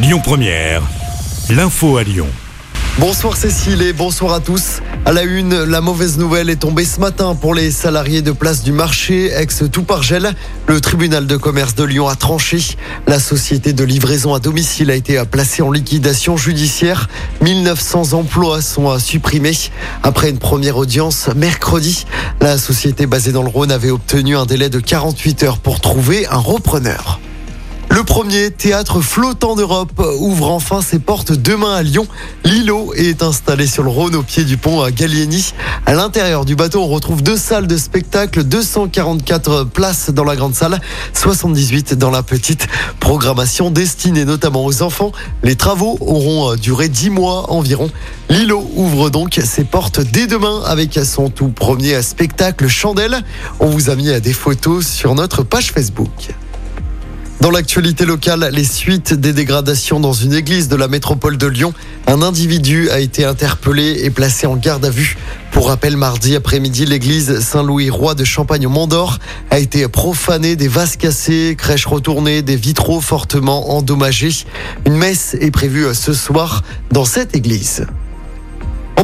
Lyon 0.00 0.20
Première, 0.22 0.80
l'info 1.50 1.96
à 1.96 2.04
Lyon. 2.04 2.28
Bonsoir 3.00 3.36
Cécile 3.36 3.82
et 3.82 3.92
bonsoir 3.92 4.32
à 4.32 4.38
tous. 4.38 4.80
À 5.04 5.10
la 5.12 5.24
une, 5.24 5.64
la 5.64 5.80
mauvaise 5.80 6.18
nouvelle 6.18 6.50
est 6.50 6.60
tombée 6.60 6.84
ce 6.84 7.00
matin 7.00 7.34
pour 7.34 7.52
les 7.52 7.72
salariés 7.72 8.22
de 8.22 8.30
place 8.30 8.62
du 8.62 8.70
marché 8.70 9.32
ex 9.36 9.64
Toupargel. 9.72 10.36
Le 10.68 10.80
tribunal 10.80 11.26
de 11.26 11.36
commerce 11.36 11.74
de 11.74 11.82
Lyon 11.82 12.06
a 12.06 12.14
tranché. 12.14 12.60
La 13.08 13.18
société 13.18 13.72
de 13.72 13.82
livraison 13.82 14.34
à 14.34 14.38
domicile 14.38 14.92
a 14.92 14.94
été 14.94 15.20
placée 15.28 15.62
en 15.62 15.72
liquidation 15.72 16.36
judiciaire. 16.36 17.08
1900 17.42 18.12
emplois 18.12 18.62
sont 18.62 18.96
supprimés. 19.00 19.58
Après 20.04 20.30
une 20.30 20.38
première 20.38 20.76
audience 20.76 21.28
mercredi, 21.34 22.06
la 22.40 22.56
société 22.56 23.06
basée 23.06 23.32
dans 23.32 23.42
le 23.42 23.48
Rhône 23.48 23.72
avait 23.72 23.90
obtenu 23.90 24.36
un 24.36 24.46
délai 24.46 24.68
de 24.68 24.78
48 24.78 25.42
heures 25.42 25.58
pour 25.58 25.80
trouver 25.80 26.28
un 26.28 26.38
repreneur. 26.38 27.18
Le 27.90 28.04
premier 28.04 28.50
théâtre 28.50 29.00
flottant 29.00 29.56
d'Europe 29.56 30.00
ouvre 30.20 30.50
enfin 30.50 30.82
ses 30.82 30.98
portes 30.98 31.32
demain 31.32 31.74
à 31.74 31.82
Lyon. 31.82 32.06
L'îlot 32.44 32.92
est 32.94 33.22
installé 33.22 33.66
sur 33.66 33.82
le 33.82 33.88
Rhône 33.88 34.14
au 34.14 34.22
pied 34.22 34.44
du 34.44 34.56
pont 34.56 34.82
à 34.82 34.90
Gallieni. 34.90 35.52
À 35.86 35.94
l'intérieur 35.94 36.44
du 36.44 36.54
bateau, 36.54 36.82
on 36.82 36.86
retrouve 36.86 37.22
deux 37.22 37.36
salles 37.36 37.66
de 37.66 37.76
spectacle, 37.76 38.44
244 38.44 39.64
places 39.64 40.10
dans 40.10 40.24
la 40.24 40.36
grande 40.36 40.54
salle, 40.54 40.80
78 41.14 41.94
dans 41.94 42.10
la 42.10 42.22
petite. 42.22 42.68
Programmation 43.00 43.70
destinée 43.70 44.24
notamment 44.24 44.64
aux 44.64 44.82
enfants. 44.82 45.12
Les 45.42 45.56
travaux 45.56 45.98
auront 46.00 46.54
duré 46.56 46.88
10 46.88 47.10
mois 47.10 47.50
environ. 47.50 47.90
L'îlot 48.28 48.70
ouvre 48.76 49.10
donc 49.10 49.40
ses 49.42 49.64
portes 49.64 50.00
dès 50.00 50.26
demain 50.26 50.62
avec 50.66 51.00
son 51.04 51.30
tout 51.30 51.48
premier 51.48 52.00
spectacle 52.02 52.68
Chandelle. 52.68 53.22
On 53.60 53.66
vous 53.66 53.90
a 53.90 53.96
mis 53.96 54.20
des 54.20 54.32
photos 54.32 54.86
sur 54.86 55.14
notre 55.14 55.42
page 55.42 55.72
Facebook. 55.72 56.30
Dans 57.40 57.52
l'actualité 57.52 58.04
locale, 58.04 58.50
les 58.52 58.64
suites 58.64 59.14
des 59.14 59.32
dégradations 59.32 60.00
dans 60.00 60.12
une 60.12 60.34
église 60.34 60.66
de 60.68 60.74
la 60.74 60.88
métropole 60.88 61.38
de 61.38 61.46
Lyon, 61.46 61.72
un 62.08 62.20
individu 62.20 62.90
a 62.90 62.98
été 62.98 63.24
interpellé 63.24 64.00
et 64.02 64.10
placé 64.10 64.48
en 64.48 64.56
garde 64.56 64.84
à 64.84 64.90
vue. 64.90 65.16
Pour 65.52 65.68
rappel, 65.68 65.96
mardi 65.96 66.34
après-midi, 66.34 66.84
l'église 66.84 67.38
Saint-Louis-Roi 67.38 68.16
de 68.16 68.24
Champagne 68.24 68.66
au 68.66 68.70
Mont-d'Or 68.70 69.18
a 69.50 69.60
été 69.60 69.86
profanée, 69.86 70.56
des 70.56 70.66
vases 70.66 70.96
cassés, 70.96 71.54
crèches 71.56 71.86
retournées, 71.86 72.42
des 72.42 72.56
vitraux 72.56 73.00
fortement 73.00 73.70
endommagés. 73.70 74.44
Une 74.84 74.96
messe 74.96 75.36
est 75.40 75.52
prévue 75.52 75.86
ce 75.94 76.14
soir 76.14 76.64
dans 76.90 77.04
cette 77.04 77.36
église. 77.36 77.86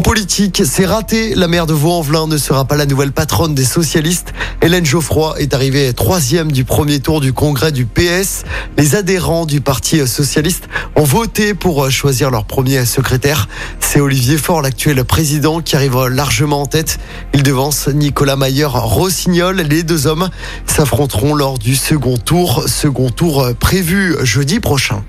Politique, 0.04 0.62
c'est 0.66 0.84
raté. 0.84 1.34
La 1.34 1.48
maire 1.48 1.66
de 1.66 1.72
Vaux-en-Velin 1.72 2.26
ne 2.26 2.36
sera 2.36 2.66
pas 2.66 2.76
la 2.76 2.84
nouvelle 2.84 3.10
patronne 3.10 3.54
des 3.54 3.64
socialistes. 3.64 4.34
Hélène 4.60 4.84
Geoffroy 4.84 5.34
est 5.38 5.54
arrivée 5.54 5.94
troisième 5.94 6.52
du 6.52 6.64
premier 6.64 7.00
tour 7.00 7.22
du 7.22 7.32
congrès 7.32 7.72
du 7.72 7.86
PS. 7.86 8.44
Les 8.76 8.96
adhérents 8.96 9.46
du 9.46 9.62
Parti 9.62 10.06
socialiste 10.06 10.68
ont 10.94 11.04
voté 11.04 11.54
pour 11.54 11.90
choisir 11.90 12.30
leur 12.30 12.44
premier 12.44 12.84
secrétaire. 12.84 13.48
C'est 13.80 13.98
Olivier 13.98 14.36
Faure, 14.36 14.60
l'actuel 14.60 15.02
président, 15.04 15.62
qui 15.62 15.74
arrive 15.74 15.96
largement 16.08 16.60
en 16.60 16.66
tête. 16.66 16.98
Il 17.32 17.42
devance 17.42 17.88
Nicolas 17.88 18.36
Mayer-Rossignol. 18.36 19.62
Les 19.62 19.82
deux 19.84 20.06
hommes 20.06 20.28
s'affronteront 20.66 21.34
lors 21.34 21.58
du 21.58 21.74
second 21.74 22.18
tour, 22.18 22.64
second 22.68 23.08
tour 23.08 23.48
prévu 23.58 24.16
jeudi 24.22 24.60
prochain. 24.60 25.02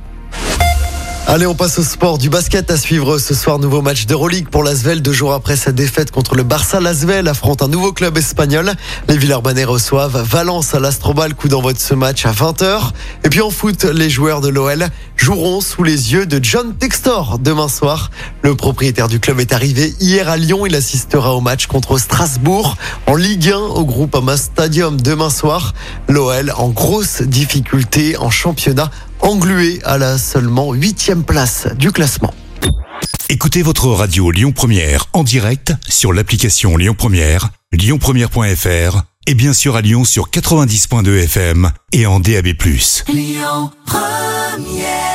Allez, 1.28 1.48
on 1.48 1.56
passe 1.56 1.80
au 1.80 1.84
sport. 1.84 2.20
Du 2.20 2.30
basket 2.30 2.70
à 2.70 2.78
suivre 2.78 3.18
ce 3.18 3.34
soir. 3.34 3.58
Nouveau 3.58 3.82
match 3.82 4.06
d'Euroleague 4.06 4.48
pour 4.48 4.64
l'Asvel. 4.64 5.02
Deux 5.02 5.12
jours 5.12 5.34
après 5.34 5.56
sa 5.56 5.72
défaite 5.72 6.12
contre 6.12 6.36
le 6.36 6.44
Barça, 6.44 6.80
l'Asvel 6.80 7.28
affronte 7.28 7.64
un 7.64 7.68
nouveau 7.68 7.94
club 7.94 8.16
espagnol. 8.16 8.72
Les 9.10 9.18
Villeurbanais 9.18 9.64
reçoivent 9.64 10.22
Valence 10.22 10.76
à 10.76 10.80
l'Astrobal. 10.80 11.34
Coup 11.34 11.48
d'envoi 11.48 11.74
de 11.74 11.80
ce 11.80 11.96
match 11.96 12.28
à 12.28 12.32
20h. 12.32 12.92
Et 13.24 13.30
puis 13.30 13.42
en 13.42 13.50
foot, 13.50 13.86
les 13.86 14.08
joueurs 14.08 14.40
de 14.40 14.50
l'OL 14.50 14.86
joueront 15.18 15.62
sous 15.62 15.82
les 15.82 16.14
yeux 16.14 16.28
de 16.28 16.40
John 16.44 16.76
Textor 16.76 17.40
demain 17.40 17.70
soir. 17.70 18.12
Le 18.44 18.56
propriétaire 18.56 19.08
du 19.08 19.20
club 19.20 19.40
est 19.40 19.52
arrivé 19.52 19.96
hier 20.00 20.30
à 20.30 20.38
Lyon. 20.38 20.68
Il 20.68 20.76
assistera 20.76 21.34
au 21.34 21.42
match 21.42 21.66
contre 21.66 21.98
Strasbourg 21.98 22.78
en 23.08 23.16
Ligue 23.16 23.50
1 23.50 23.58
au 23.58 23.84
groupe 23.84 24.14
Ama 24.14 24.38
Stadium 24.38 25.02
demain 25.02 25.32
soir. 25.32 25.74
L'OL 26.08 26.54
en 26.56 26.70
grosse 26.70 27.24
difficulté 27.24 28.16
en 28.16 28.30
championnat 28.30 28.92
englué 29.26 29.80
à 29.84 29.98
la 29.98 30.18
seulement 30.18 30.74
huitième 30.74 31.24
place 31.24 31.68
du 31.78 31.92
classement. 31.92 32.34
Écoutez 33.30 33.64
votre 33.64 33.88
radio 33.88 34.30
Lyon 34.30 34.52
Première 34.52 35.08
en 35.14 35.24
direct 35.24 35.74
sur 35.88 36.14
l'application 36.14 36.78
Lyon 36.78 36.94
Première, 36.96 37.50
lyonpremière.fr 37.72 39.02
et 39.28 39.34
bien 39.34 39.54
sûr 39.54 39.76
à 39.76 39.82
Lyon 39.82 40.04
sur 40.06 40.30
90.2 40.30 41.24
FM 41.24 41.72
et 41.92 42.06
en 42.06 42.20
DAB+. 42.20 42.50
Lyon 43.08 43.72
Première 43.86 45.15